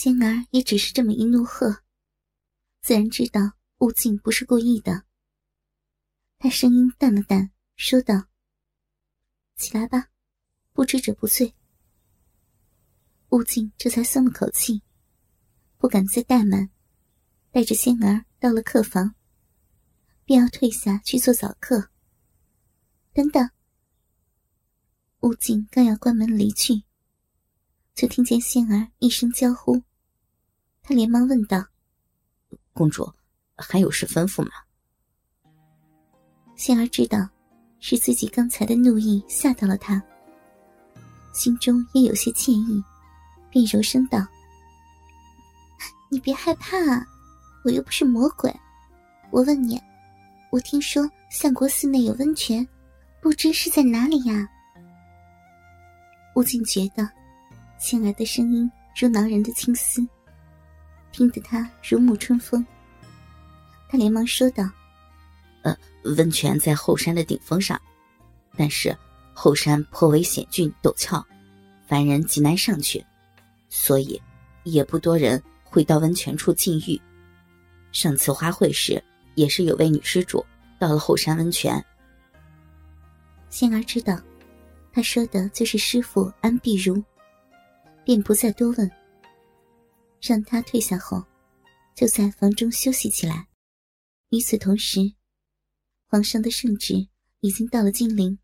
[0.00, 1.82] 仙儿也只是这么一怒喝，
[2.80, 5.02] 自然知道悟净不是故意的。
[6.38, 8.28] 他声音淡了淡，说道
[9.58, 10.10] ：“起来吧，
[10.72, 11.52] 不知者不罪。”
[13.30, 14.84] 悟净这才松了口气，
[15.78, 16.70] 不敢再怠慢，
[17.50, 19.16] 带着仙儿到了客房，
[20.24, 21.90] 便要退下去做早课。
[23.12, 23.50] 等等，
[25.22, 26.84] 悟净刚要关门离去，
[27.96, 29.82] 就听见仙儿一声娇呼，
[30.88, 31.62] 他连忙问道
[32.72, 33.12] ：“公主，
[33.56, 34.50] 还有事吩咐吗？”
[36.56, 37.28] 仙儿知道
[37.78, 40.02] 是自己刚才的怒意吓到了他，
[41.34, 42.82] 心中也有些歉意，
[43.50, 44.26] 便柔声道
[46.10, 47.06] ：“你别害怕啊，
[47.66, 48.50] 我又不是魔鬼。
[49.30, 49.78] 我问你，
[50.50, 52.66] 我听说相国寺内有温泉。”
[53.20, 54.48] 不知是在哪里呀？
[56.34, 57.06] 悟净觉得，
[57.76, 60.00] 仙儿的声音如挠人的青丝，
[61.18, 62.64] 听得他如沐春风。
[63.88, 64.62] 他连忙说道
[65.62, 65.76] ：“呃，
[66.16, 67.80] 温泉在后山的顶峰上，
[68.56, 68.96] 但是
[69.34, 71.26] 后山颇为险峻陡峭，
[71.88, 73.04] 凡人极难上去，
[73.68, 74.22] 所以
[74.62, 77.00] 也不多人会到温泉处禁欲。
[77.90, 79.02] 上次花会时，
[79.34, 80.46] 也是有位女施主
[80.78, 81.84] 到了后山温泉。”
[83.50, 84.16] 仙儿知道，
[84.92, 87.02] 他说的就是师傅安碧如，
[88.04, 88.88] 便不再多问。
[90.20, 91.24] 让他退下后，
[91.94, 93.48] 就在房中休息起来。
[94.30, 95.00] 与此同时，
[96.06, 97.08] 皇上的圣旨
[97.40, 98.38] 已经到了金陵，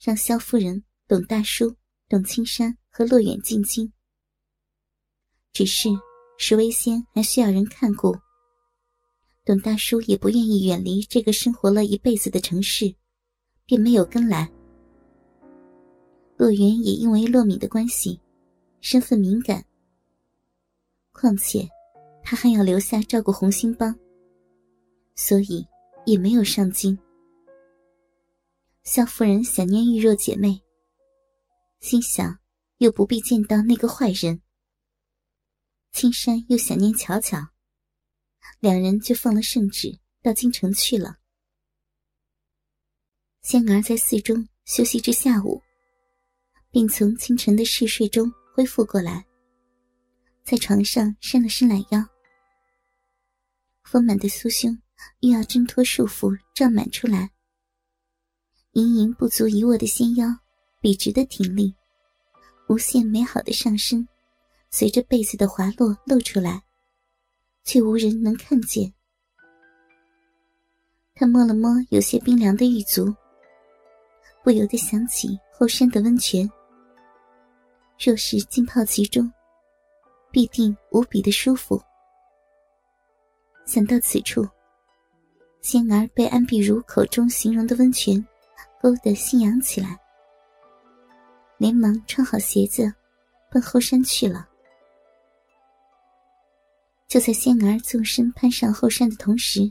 [0.00, 1.76] 让萧夫人、董大叔、
[2.08, 3.92] 董青山和洛远进京。
[5.52, 5.88] 只是
[6.38, 8.16] 石微仙还需要人看顾，
[9.44, 12.94] 董大叔也不愿意远离这个生活了一辈子的城市。
[13.64, 14.52] 便没有跟来。
[16.36, 18.20] 洛元也因为洛敏的关系，
[18.80, 19.64] 身份敏感。
[21.12, 21.68] 况且，
[22.22, 23.94] 他还要留下照顾红星帮，
[25.14, 25.66] 所以
[26.06, 26.98] 也没有上京。
[28.82, 30.60] 萧夫人想念玉若姐妹，
[31.80, 32.38] 心想
[32.78, 34.42] 又不必见到那个坏人。
[35.92, 37.38] 青山又想念巧巧，
[38.58, 41.18] 两人就放了圣旨，到京城去了。
[43.42, 45.60] 仙儿在寺中休息至下午，
[46.70, 49.24] 并从清晨的嗜睡中恢复过来，
[50.44, 52.04] 在床上伸了伸懒腰。
[53.84, 54.76] 丰满的酥胸
[55.20, 57.30] 又要挣脱束缚胀满出来，
[58.72, 60.26] 盈盈不足一握的纤腰
[60.80, 61.74] 笔直的挺立，
[62.68, 64.08] 无限美好的上身
[64.70, 66.62] 随着被子的滑落露出来，
[67.64, 68.92] 却无人能看见。
[71.14, 73.14] 他摸了摸有些冰凉的玉足。
[74.42, 76.50] 不由得想起后山的温泉，
[77.96, 79.32] 若是浸泡其中，
[80.32, 81.80] 必定无比的舒服。
[83.66, 84.44] 想到此处，
[85.60, 88.26] 仙儿被安碧如口中形容的温泉
[88.80, 89.96] 勾得心痒起来，
[91.58, 92.92] 连忙穿好鞋子，
[93.50, 94.48] 奔后山去了。
[97.06, 99.70] 就在仙儿纵身攀上后山的同时，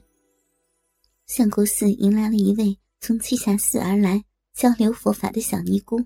[1.26, 4.24] 相国寺迎来了一位从栖霞寺而来。
[4.54, 6.06] 交流佛法的小尼姑，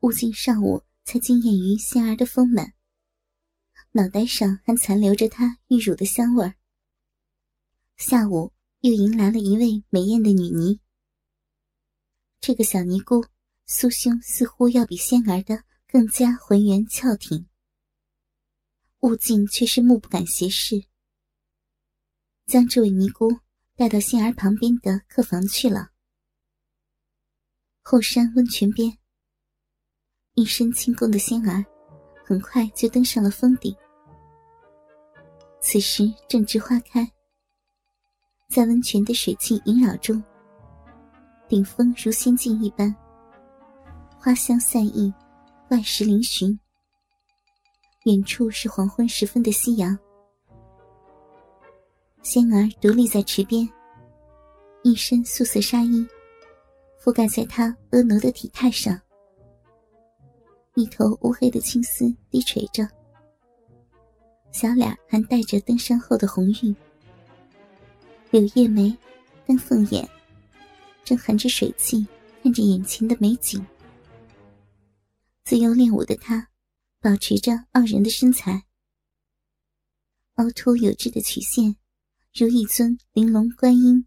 [0.00, 2.72] 悟净上午才惊艳于仙儿的丰满，
[3.92, 6.54] 脑袋上还残留着她玉乳的香味儿。
[7.96, 10.80] 下午又迎来了一位美艳的女尼。
[12.40, 13.24] 这个小尼姑
[13.68, 17.46] 酥胸似乎要比仙儿的更加浑圆翘挺，
[19.00, 20.84] 悟净却是目不敢斜视，
[22.46, 23.38] 将这位尼姑
[23.76, 25.90] 带到仙儿旁边的客房去了。
[27.82, 28.98] 后山温泉边，
[30.42, 31.64] 一身轻功的仙儿
[32.26, 33.72] 很快就登上了峰顶。
[35.60, 37.08] 此时正值花开，
[38.50, 40.20] 在温泉的水汽萦绕中，
[41.46, 42.92] 顶峰如仙境一般，
[44.18, 45.14] 花香散溢，
[45.70, 46.58] 万石嶙峋。
[48.06, 49.96] 远处是黄昏时分的夕阳，
[52.24, 53.68] 仙儿独立在池边，
[54.82, 56.04] 一身素色纱衣。
[57.00, 59.00] 覆盖在她婀娜的体态上，
[60.74, 62.88] 一头乌黑的青丝低垂着，
[64.52, 66.74] 小脸还带着登山后的红晕，
[68.30, 68.96] 柳叶眉，
[69.46, 70.08] 丹凤眼，
[71.04, 72.06] 正含着水汽
[72.42, 73.64] 看着眼前的美景。
[75.44, 76.48] 自幼练武的她，
[77.00, 78.64] 保持着傲人的身材，
[80.36, 81.76] 凹凸有致的曲线，
[82.32, 84.06] 如一尊玲珑观音。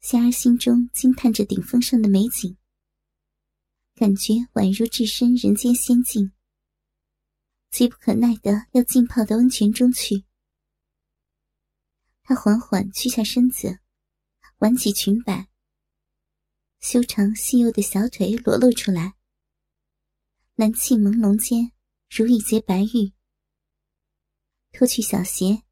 [0.00, 2.54] 仙儿心中惊叹着顶峰上的美景，
[3.98, 6.30] 感觉宛如置身人间仙境，
[7.68, 10.24] 急不可耐的要浸泡到温泉中去。
[12.22, 13.80] 他缓缓屈下身子，
[14.58, 15.48] 挽起裙摆，
[16.78, 19.14] 修长细幼的小腿裸露出来，
[20.54, 21.72] 蓝气朦胧间
[22.08, 23.12] 如一截白玉。
[24.70, 25.64] 脱去小鞋，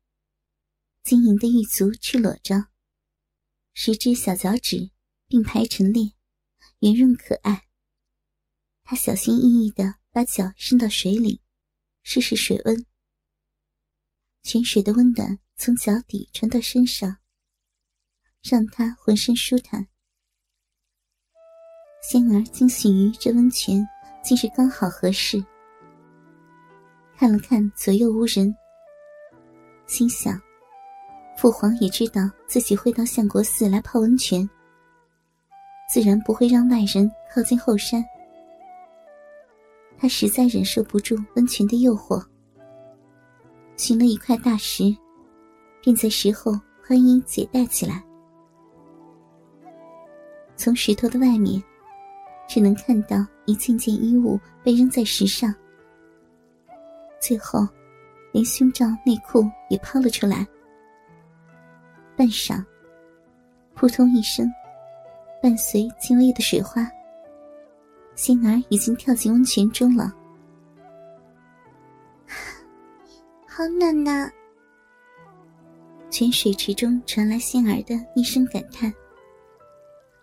[1.05, 2.71] 晶莹的玉足赤裸着，
[3.73, 4.91] 十只小脚趾
[5.29, 6.11] 并排陈列，
[6.81, 7.69] 圆润可爱。
[8.87, 11.43] 他小心翼翼的把脚伸到水里，
[12.03, 12.87] 试试水温。
[14.43, 15.39] 泉水的温暖。
[15.59, 17.17] 从脚底传到身上，
[18.43, 19.87] 让他浑身舒坦。
[22.03, 23.83] 仙儿惊喜于这温泉
[24.23, 25.43] 竟是刚好合适，
[27.17, 28.55] 看了看左右无人，
[29.87, 30.39] 心想：
[31.39, 34.47] 父皇也知道自己会到相国寺来泡温泉，
[35.91, 38.05] 自然不会让外人靠近后山。
[39.99, 42.25] 他实在忍受不住温泉的诱惑，
[43.77, 44.97] 寻了一块大石。
[45.87, 46.51] 并在石后
[46.85, 48.03] 宽衣解带起来。
[50.57, 51.63] 从石头的外面，
[52.49, 55.55] 只能看到一件件衣物被扔在石上。
[57.21, 57.65] 最后，
[58.33, 60.45] 连胸罩、内裤也抛了出来。
[62.17, 62.61] 半晌，
[63.77, 64.51] 扑通一声，
[65.41, 66.91] 伴随轻微的水花，
[68.17, 70.13] 仙儿已经跳进温泉中了。
[73.47, 74.29] 好暖呐！
[76.11, 78.93] 泉水池中传来仙儿的一声感叹，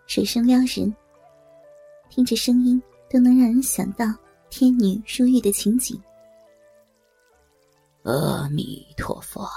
[0.06, 0.92] 水声撩人，
[2.10, 4.06] 听着声音都能让人想到
[4.50, 5.98] 天女入浴的情景。
[8.02, 9.48] 阿弥陀佛。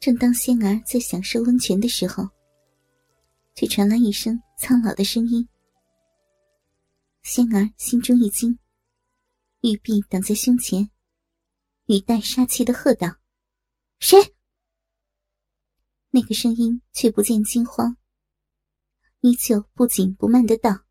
[0.00, 2.28] 正当仙儿在享受温泉的时候，
[3.54, 5.48] 却传来一声苍老的声音。
[7.28, 8.56] 仙儿心中一惊，
[9.62, 10.92] 玉臂挡在胸前，
[11.86, 13.18] 语带杀气的喝道
[13.98, 14.16] ：“谁？”
[16.10, 17.96] 那个声音却不见惊慌，
[19.22, 20.86] 依旧不紧不慢的道：“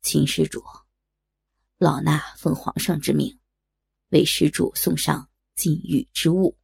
[0.00, 0.64] 秦施主，
[1.76, 3.38] 老衲奉皇上之命，
[4.08, 6.58] 为施主送上禁欲之物。”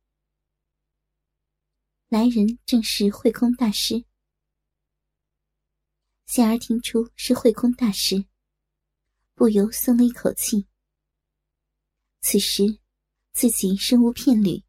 [2.08, 4.07] 来人正是慧空大师。
[6.28, 8.26] 仙儿听出是慧空大师，
[9.32, 10.68] 不由松了一口气。
[12.20, 12.80] 此时
[13.32, 14.62] 自己身无片缕。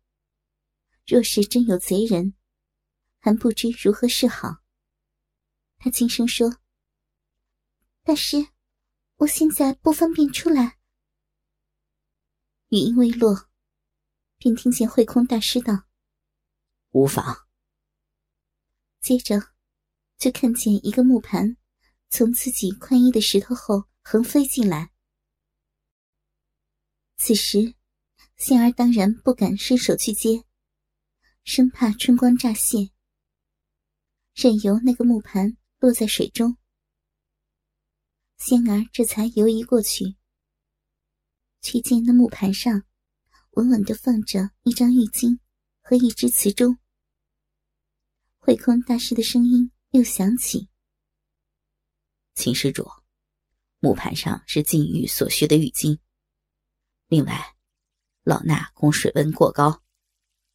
[1.06, 2.34] 若是真有贼人，
[3.20, 4.64] 还不知如何是好。
[5.76, 6.50] 他轻声说
[8.04, 8.38] ：“大师，
[9.18, 10.80] 我现在不方便出来。”
[12.72, 13.50] 语音未落，
[14.38, 15.84] 便听见慧空大师道
[16.92, 17.50] ：“无妨。”
[19.02, 19.52] 接着，
[20.20, 21.56] 就看见一个木盘
[22.10, 24.92] 从自己宽衣的石头后横飞进来。
[27.18, 27.74] 此时，
[28.36, 30.44] 仙儿当然不敢伸手去接。
[31.46, 32.92] 生怕春光乍泄，
[34.36, 36.58] 任由那个木盘落在水中。
[38.38, 40.16] 仙儿这才游移过去，
[41.62, 42.84] 却见那木盘上
[43.52, 45.40] 稳稳的放着一张玉巾
[45.82, 46.78] 和一只瓷钟。
[48.38, 50.70] 慧空大师的声音又想起
[52.36, 52.88] ：“秦施主，
[53.80, 56.00] 木盘上是禁欲所需的浴巾。
[57.08, 57.56] 另外，
[58.24, 59.84] 老衲供水温过高。”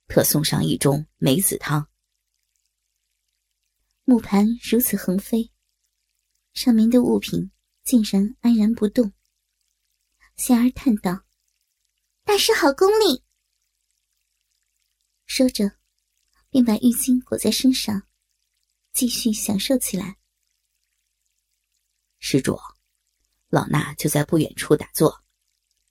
[0.06, 1.88] 特送上一盅梅子汤。
[4.04, 5.50] 木盘如此横飞，
[6.52, 7.50] 上面的物品
[7.82, 9.14] 竟然安然不动。
[10.36, 11.24] 仙儿叹道
[12.22, 13.24] ：“大师好功力。”
[15.24, 15.78] 说着，
[16.50, 18.06] 便把浴巾裹在身上，
[18.94, 20.16] 继续享受起来。
[22.20, 22.56] 施主，
[23.48, 25.22] 老衲就在不远处打坐，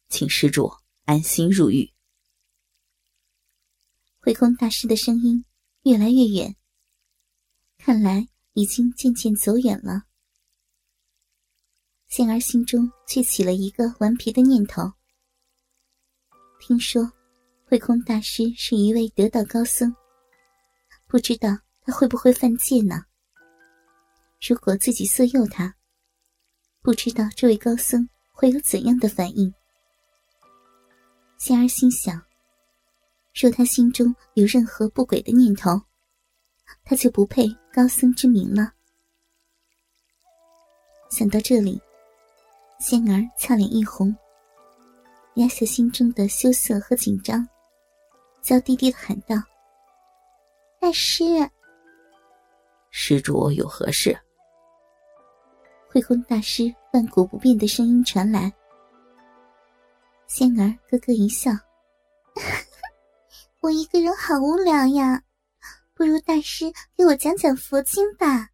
[0.07, 0.71] 请施主
[1.03, 1.93] 安心入狱。
[4.19, 5.43] 慧空大师的声音
[5.81, 6.55] 越来越远，
[7.77, 10.05] 看来已经渐渐走远了。
[12.07, 14.93] 仙儿心中却起了一个顽皮的念头。
[16.61, 17.11] 听说
[17.65, 19.93] 慧空大师是一位得道高僧，
[21.05, 21.49] 不知道
[21.85, 23.05] 他会不会犯戒呢？
[24.47, 25.75] 如果自己色诱他，
[26.81, 29.53] 不知道这位高僧会有怎样的反应？
[31.37, 32.21] 仙儿心想。
[33.33, 35.81] 若他心中有任何不轨的念头，
[36.85, 38.71] 他就不配高僧之名了。
[41.09, 41.81] 想到这里，
[42.79, 44.15] 仙儿俏脸一红，
[45.35, 47.47] 压下心中的羞涩和紧张，
[48.41, 49.35] 娇滴滴的喊道
[50.79, 51.23] ：“大师，
[52.95, 54.15] 施主有何事？”
[55.89, 58.53] 慧空大师万古不变的声音传来
[60.27, 61.51] ：“仙儿咯咯一笑
[63.61, 65.23] ：“我一个人好无聊呀，
[65.95, 68.49] 不如大师给我讲讲佛经吧。”